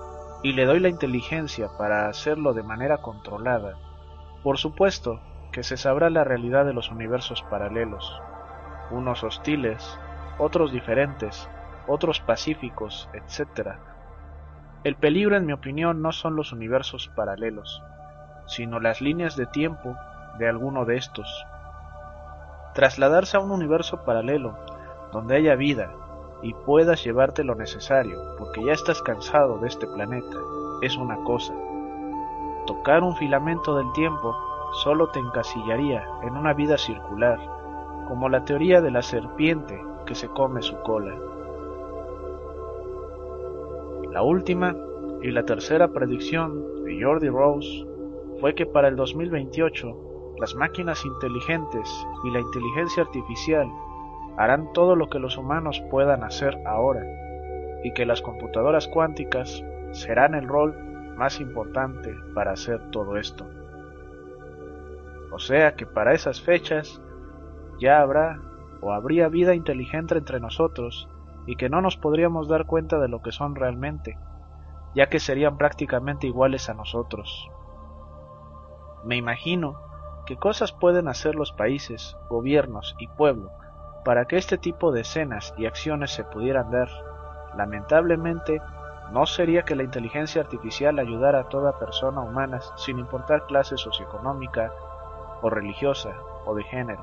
y 0.47 0.53
le 0.53 0.65
doy 0.65 0.79
la 0.79 0.89
inteligencia 0.89 1.77
para 1.77 2.07
hacerlo 2.07 2.55
de 2.55 2.63
manera 2.63 2.99
controlada, 2.99 3.75
por 4.45 4.59
supuesto 4.59 5.21
que 5.51 5.65
se 5.65 5.77
sabrá 5.77 6.09
la 6.09 6.23
realidad 6.23 6.65
de 6.65 6.73
los 6.73 6.89
universos 6.93 7.43
paralelos, 7.51 8.23
unos 8.93 9.25
hostiles, 9.25 9.99
otros 10.39 10.71
diferentes, 10.71 11.51
otros 11.89 12.21
pacíficos, 12.21 13.11
etc. 13.13 13.71
El 14.85 14.95
peligro, 14.95 15.37
en 15.37 15.47
mi 15.47 15.53
opinión, 15.53 16.01
no 16.01 16.13
son 16.13 16.37
los 16.37 16.53
universos 16.53 17.09
paralelos, 17.09 17.83
sino 18.47 18.79
las 18.79 19.01
líneas 19.01 19.35
de 19.35 19.47
tiempo 19.47 19.97
de 20.39 20.49
alguno 20.49 20.85
de 20.85 20.97
estos. 20.97 21.45
Trasladarse 22.73 23.37
a 23.37 23.41
un 23.41 23.51
universo 23.51 24.05
paralelo, 24.05 24.57
donde 25.11 25.35
haya 25.35 25.57
vida, 25.57 25.91
y 26.42 26.55
puedas 26.55 27.03
llevarte 27.05 27.44
lo 27.44 27.55
necesario, 27.55 28.18
porque 28.38 28.64
ya 28.64 28.72
estás 28.72 29.03
cansado 29.03 29.59
de 29.59 29.68
este 29.68 29.87
planeta, 29.87 30.37
es 30.83 30.96
una 30.96 31.16
cosa. 31.25 31.55
Tocar 32.66 33.03
un 33.03 33.16
filamento 33.16 33.77
del 33.77 33.90
tiempo 33.92 34.35
solo 34.83 35.09
te 35.09 35.20
encasillaría 35.20 36.05
en 36.22 36.37
una 36.37 36.53
vida 36.53 36.77
circular, 36.77 37.38
como 38.09 38.29
la 38.29 38.44
teoría 38.44 38.81
de 38.81 38.90
la 38.90 39.03
serpiente 39.03 39.81
que 40.05 40.14
se 40.14 40.29
come 40.29 40.62
su 40.62 40.77
cola. 40.83 41.14
La 44.12 44.22
última 44.22 44.75
y 45.22 45.31
la 45.31 45.44
tercera 45.44 45.88
predicción 45.88 46.85
de 46.85 47.03
Jordi 47.03 47.29
Rose 47.29 47.87
fue 48.40 48.55
que 48.55 48.66
para 48.66 48.88
el 48.88 48.96
2028 48.96 50.35
las 50.38 50.55
máquinas 50.55 51.05
inteligentes 51.05 52.07
y 52.25 52.31
la 52.31 52.40
inteligencia 52.40 53.03
artificial 53.03 53.66
harán 54.37 54.72
todo 54.72 54.96
lo 54.96 55.09
que 55.09 55.18
los 55.18 55.38
humanos 55.38 55.83
puedan 55.90 56.22
hacer 56.22 56.59
ahora, 56.66 57.03
y 57.83 57.92
que 57.92 58.07
las 58.07 58.22
computadoras 58.22 58.88
cuánticas 58.88 59.64
serán 59.92 60.35
el 60.35 60.49
rol 60.49 60.77
más 61.16 61.40
importante 61.40 62.14
para 62.35 62.53
hacer 62.53 62.90
todo 62.90 63.16
esto. 63.16 63.46
O 65.33 65.38
sea 65.38 65.75
que 65.75 65.87
para 65.87 66.12
esas 66.12 66.40
fechas 66.40 67.01
ya 67.79 68.01
habrá 68.01 68.40
o 68.81 68.92
habría 68.92 69.29
vida 69.29 69.55
inteligente 69.55 70.16
entre 70.16 70.40
nosotros 70.40 71.09
y 71.46 71.57
que 71.57 71.68
no 71.68 71.81
nos 71.81 71.96
podríamos 71.96 72.49
dar 72.49 72.66
cuenta 72.66 72.99
de 72.99 73.09
lo 73.09 73.22
que 73.22 73.33
son 73.33 73.55
realmente, 73.55 74.18
ya 74.94 75.09
que 75.09 75.20
serían 75.20 75.57
prácticamente 75.57 76.27
iguales 76.27 76.68
a 76.68 76.75
nosotros. 76.75 77.51
Me 79.05 79.16
imagino 79.16 79.81
que 80.27 80.37
cosas 80.37 80.72
pueden 80.72 81.09
hacer 81.09 81.37
los 81.37 81.53
países, 81.53 82.16
gobiernos 82.29 82.96
y 82.99 83.07
pueblo 83.09 83.51
para 84.07 84.27
que 84.27 84.37
este 84.37 84.57
tipo 84.57 84.92
de 84.92 85.01
escenas 85.01 85.53
y 85.57 85.66
acciones 85.66 86.12
se 86.12 86.23
pudieran 86.23 86.71
dar, 86.71 86.88
lamentablemente, 87.57 88.62
no 89.11 89.27
sería 89.27 89.64
que 89.64 89.75
la 89.75 89.83
inteligencia 89.83 90.42
artificial 90.42 91.01
ayudara 91.01 91.40
a 91.40 91.49
toda 91.49 91.81
persona 91.81 92.21
humana 92.21 92.61
sin 92.77 93.01
importar 93.01 93.47
clase 93.47 93.77
socioeconómica 93.77 94.73
o 95.42 95.51
religiosa 95.51 96.14
o 96.45 96.55
de 96.55 96.62
género. 96.62 97.03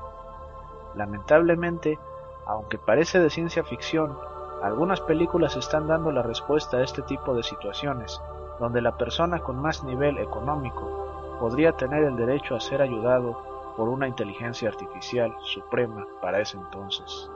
Lamentablemente, 0.94 1.98
aunque 2.46 2.78
parece 2.78 3.20
de 3.20 3.28
ciencia 3.28 3.64
ficción, 3.64 4.16
algunas 4.62 5.02
películas 5.02 5.56
están 5.56 5.86
dando 5.86 6.10
la 6.10 6.22
respuesta 6.22 6.78
a 6.78 6.82
este 6.82 7.02
tipo 7.02 7.34
de 7.34 7.42
situaciones, 7.42 8.18
donde 8.60 8.80
la 8.80 8.96
persona 8.96 9.40
con 9.40 9.60
más 9.60 9.84
nivel 9.84 10.16
económico 10.16 11.36
podría 11.38 11.72
tener 11.72 12.02
el 12.02 12.16
derecho 12.16 12.54
a 12.54 12.60
ser 12.60 12.80
ayudado 12.80 13.53
por 13.76 13.88
una 13.88 14.08
inteligencia 14.08 14.68
artificial 14.68 15.34
suprema 15.42 16.06
para 16.20 16.40
ese 16.40 16.56
entonces. 16.56 17.30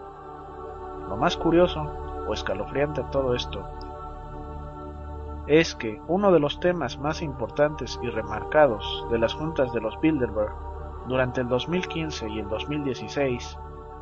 Lo 1.08 1.16
más 1.16 1.36
curioso 1.36 1.82
o 2.28 2.32
escalofriante 2.32 3.02
de 3.02 3.10
todo 3.10 3.34
esto 3.34 3.64
es 5.46 5.74
que 5.74 6.00
uno 6.08 6.30
de 6.30 6.40
los 6.40 6.60
temas 6.60 6.98
más 6.98 7.22
importantes 7.22 7.98
y 8.02 8.10
remarcados 8.10 9.06
de 9.10 9.18
las 9.18 9.32
juntas 9.32 9.72
de 9.72 9.80
los 9.80 9.98
Bilderberg 10.00 10.52
durante 11.08 11.40
el 11.40 11.48
2015 11.48 12.28
y 12.28 12.38
el 12.40 12.48
2016, 12.50 13.58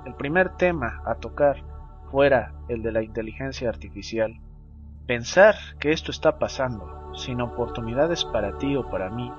el 0.06 0.14
primer 0.14 0.56
tema 0.56 1.02
a 1.06 1.14
tocar 1.14 1.62
fuera 2.10 2.52
el 2.68 2.82
de 2.82 2.90
la 2.90 3.02
inteligencia 3.02 3.68
artificial. 3.68 4.34
Pensar 5.06 5.54
que 5.78 5.92
esto 5.92 6.10
está 6.10 6.38
pasando, 6.40 7.14
sin 7.14 7.40
oportunidades 7.40 8.24
para 8.24 8.58
ti 8.58 8.74
o 8.74 8.90
para 8.90 9.08
mí, 9.08 9.32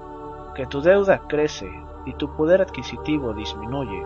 que 0.58 0.66
tu 0.66 0.82
deuda 0.82 1.20
crece 1.28 1.70
y 2.06 2.14
tu 2.16 2.36
poder 2.36 2.64
adquisitivo 2.64 3.32
disminuye. 3.32 4.04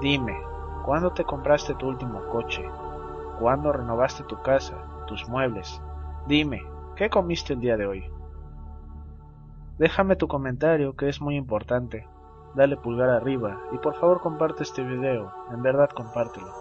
Dime, 0.00 0.36
¿cuándo 0.84 1.12
te 1.12 1.22
compraste 1.22 1.72
tu 1.76 1.86
último 1.86 2.20
coche? 2.32 2.68
¿Cuándo 3.38 3.72
renovaste 3.72 4.24
tu 4.24 4.42
casa, 4.42 4.74
tus 5.06 5.28
muebles? 5.28 5.80
Dime, 6.26 6.60
¿qué 6.96 7.08
comiste 7.08 7.52
el 7.52 7.60
día 7.60 7.76
de 7.76 7.86
hoy? 7.86 8.10
Déjame 9.78 10.16
tu 10.16 10.26
comentario 10.26 10.96
que 10.96 11.08
es 11.08 11.20
muy 11.20 11.36
importante. 11.36 12.08
Dale 12.56 12.76
pulgar 12.76 13.10
arriba 13.10 13.60
y 13.70 13.78
por 13.78 13.94
favor 13.94 14.20
comparte 14.20 14.64
este 14.64 14.82
video, 14.82 15.32
en 15.52 15.62
verdad 15.62 15.90
compártelo. 15.90 16.52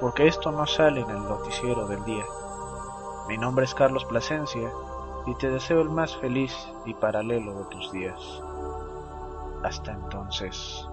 Porque 0.00 0.28
esto 0.28 0.52
no 0.52 0.64
sale 0.64 1.00
en 1.00 1.10
el 1.10 1.24
noticiero 1.24 1.88
del 1.88 2.04
día. 2.04 2.24
Mi 3.26 3.36
nombre 3.36 3.64
es 3.64 3.74
Carlos 3.74 4.04
Plasencia 4.04 4.70
y 5.28 5.34
te 5.34 5.50
deseo 5.50 5.82
el 5.82 5.90
más 5.90 6.16
feliz 6.16 6.52
y 6.86 6.94
paralelo 6.94 7.54
de 7.54 7.64
tus 7.70 7.92
días. 7.92 8.20
Hasta 9.62 9.92
entonces. 9.92 10.86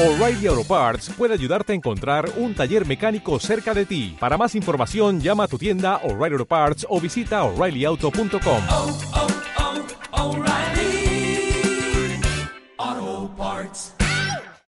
O'Reilly 0.00 0.46
Auto 0.46 0.62
Parts 0.62 1.10
puede 1.18 1.34
ayudarte 1.34 1.72
a 1.72 1.74
encontrar 1.74 2.30
un 2.36 2.54
taller 2.54 2.86
mecánico 2.86 3.40
cerca 3.40 3.74
de 3.74 3.84
ti. 3.84 4.16
Para 4.20 4.36
más 4.36 4.54
información, 4.54 5.20
llama 5.20 5.44
a 5.44 5.48
tu 5.48 5.58
tienda 5.58 5.96
O'Reilly 6.04 6.34
Auto 6.34 6.46
Parts 6.46 6.86
o 6.88 7.00
visita 7.00 7.42
oreillyauto.com. 7.42 8.62
oh, 8.70 8.98
oh, 9.14 9.16
O'Reilly. 9.16 9.37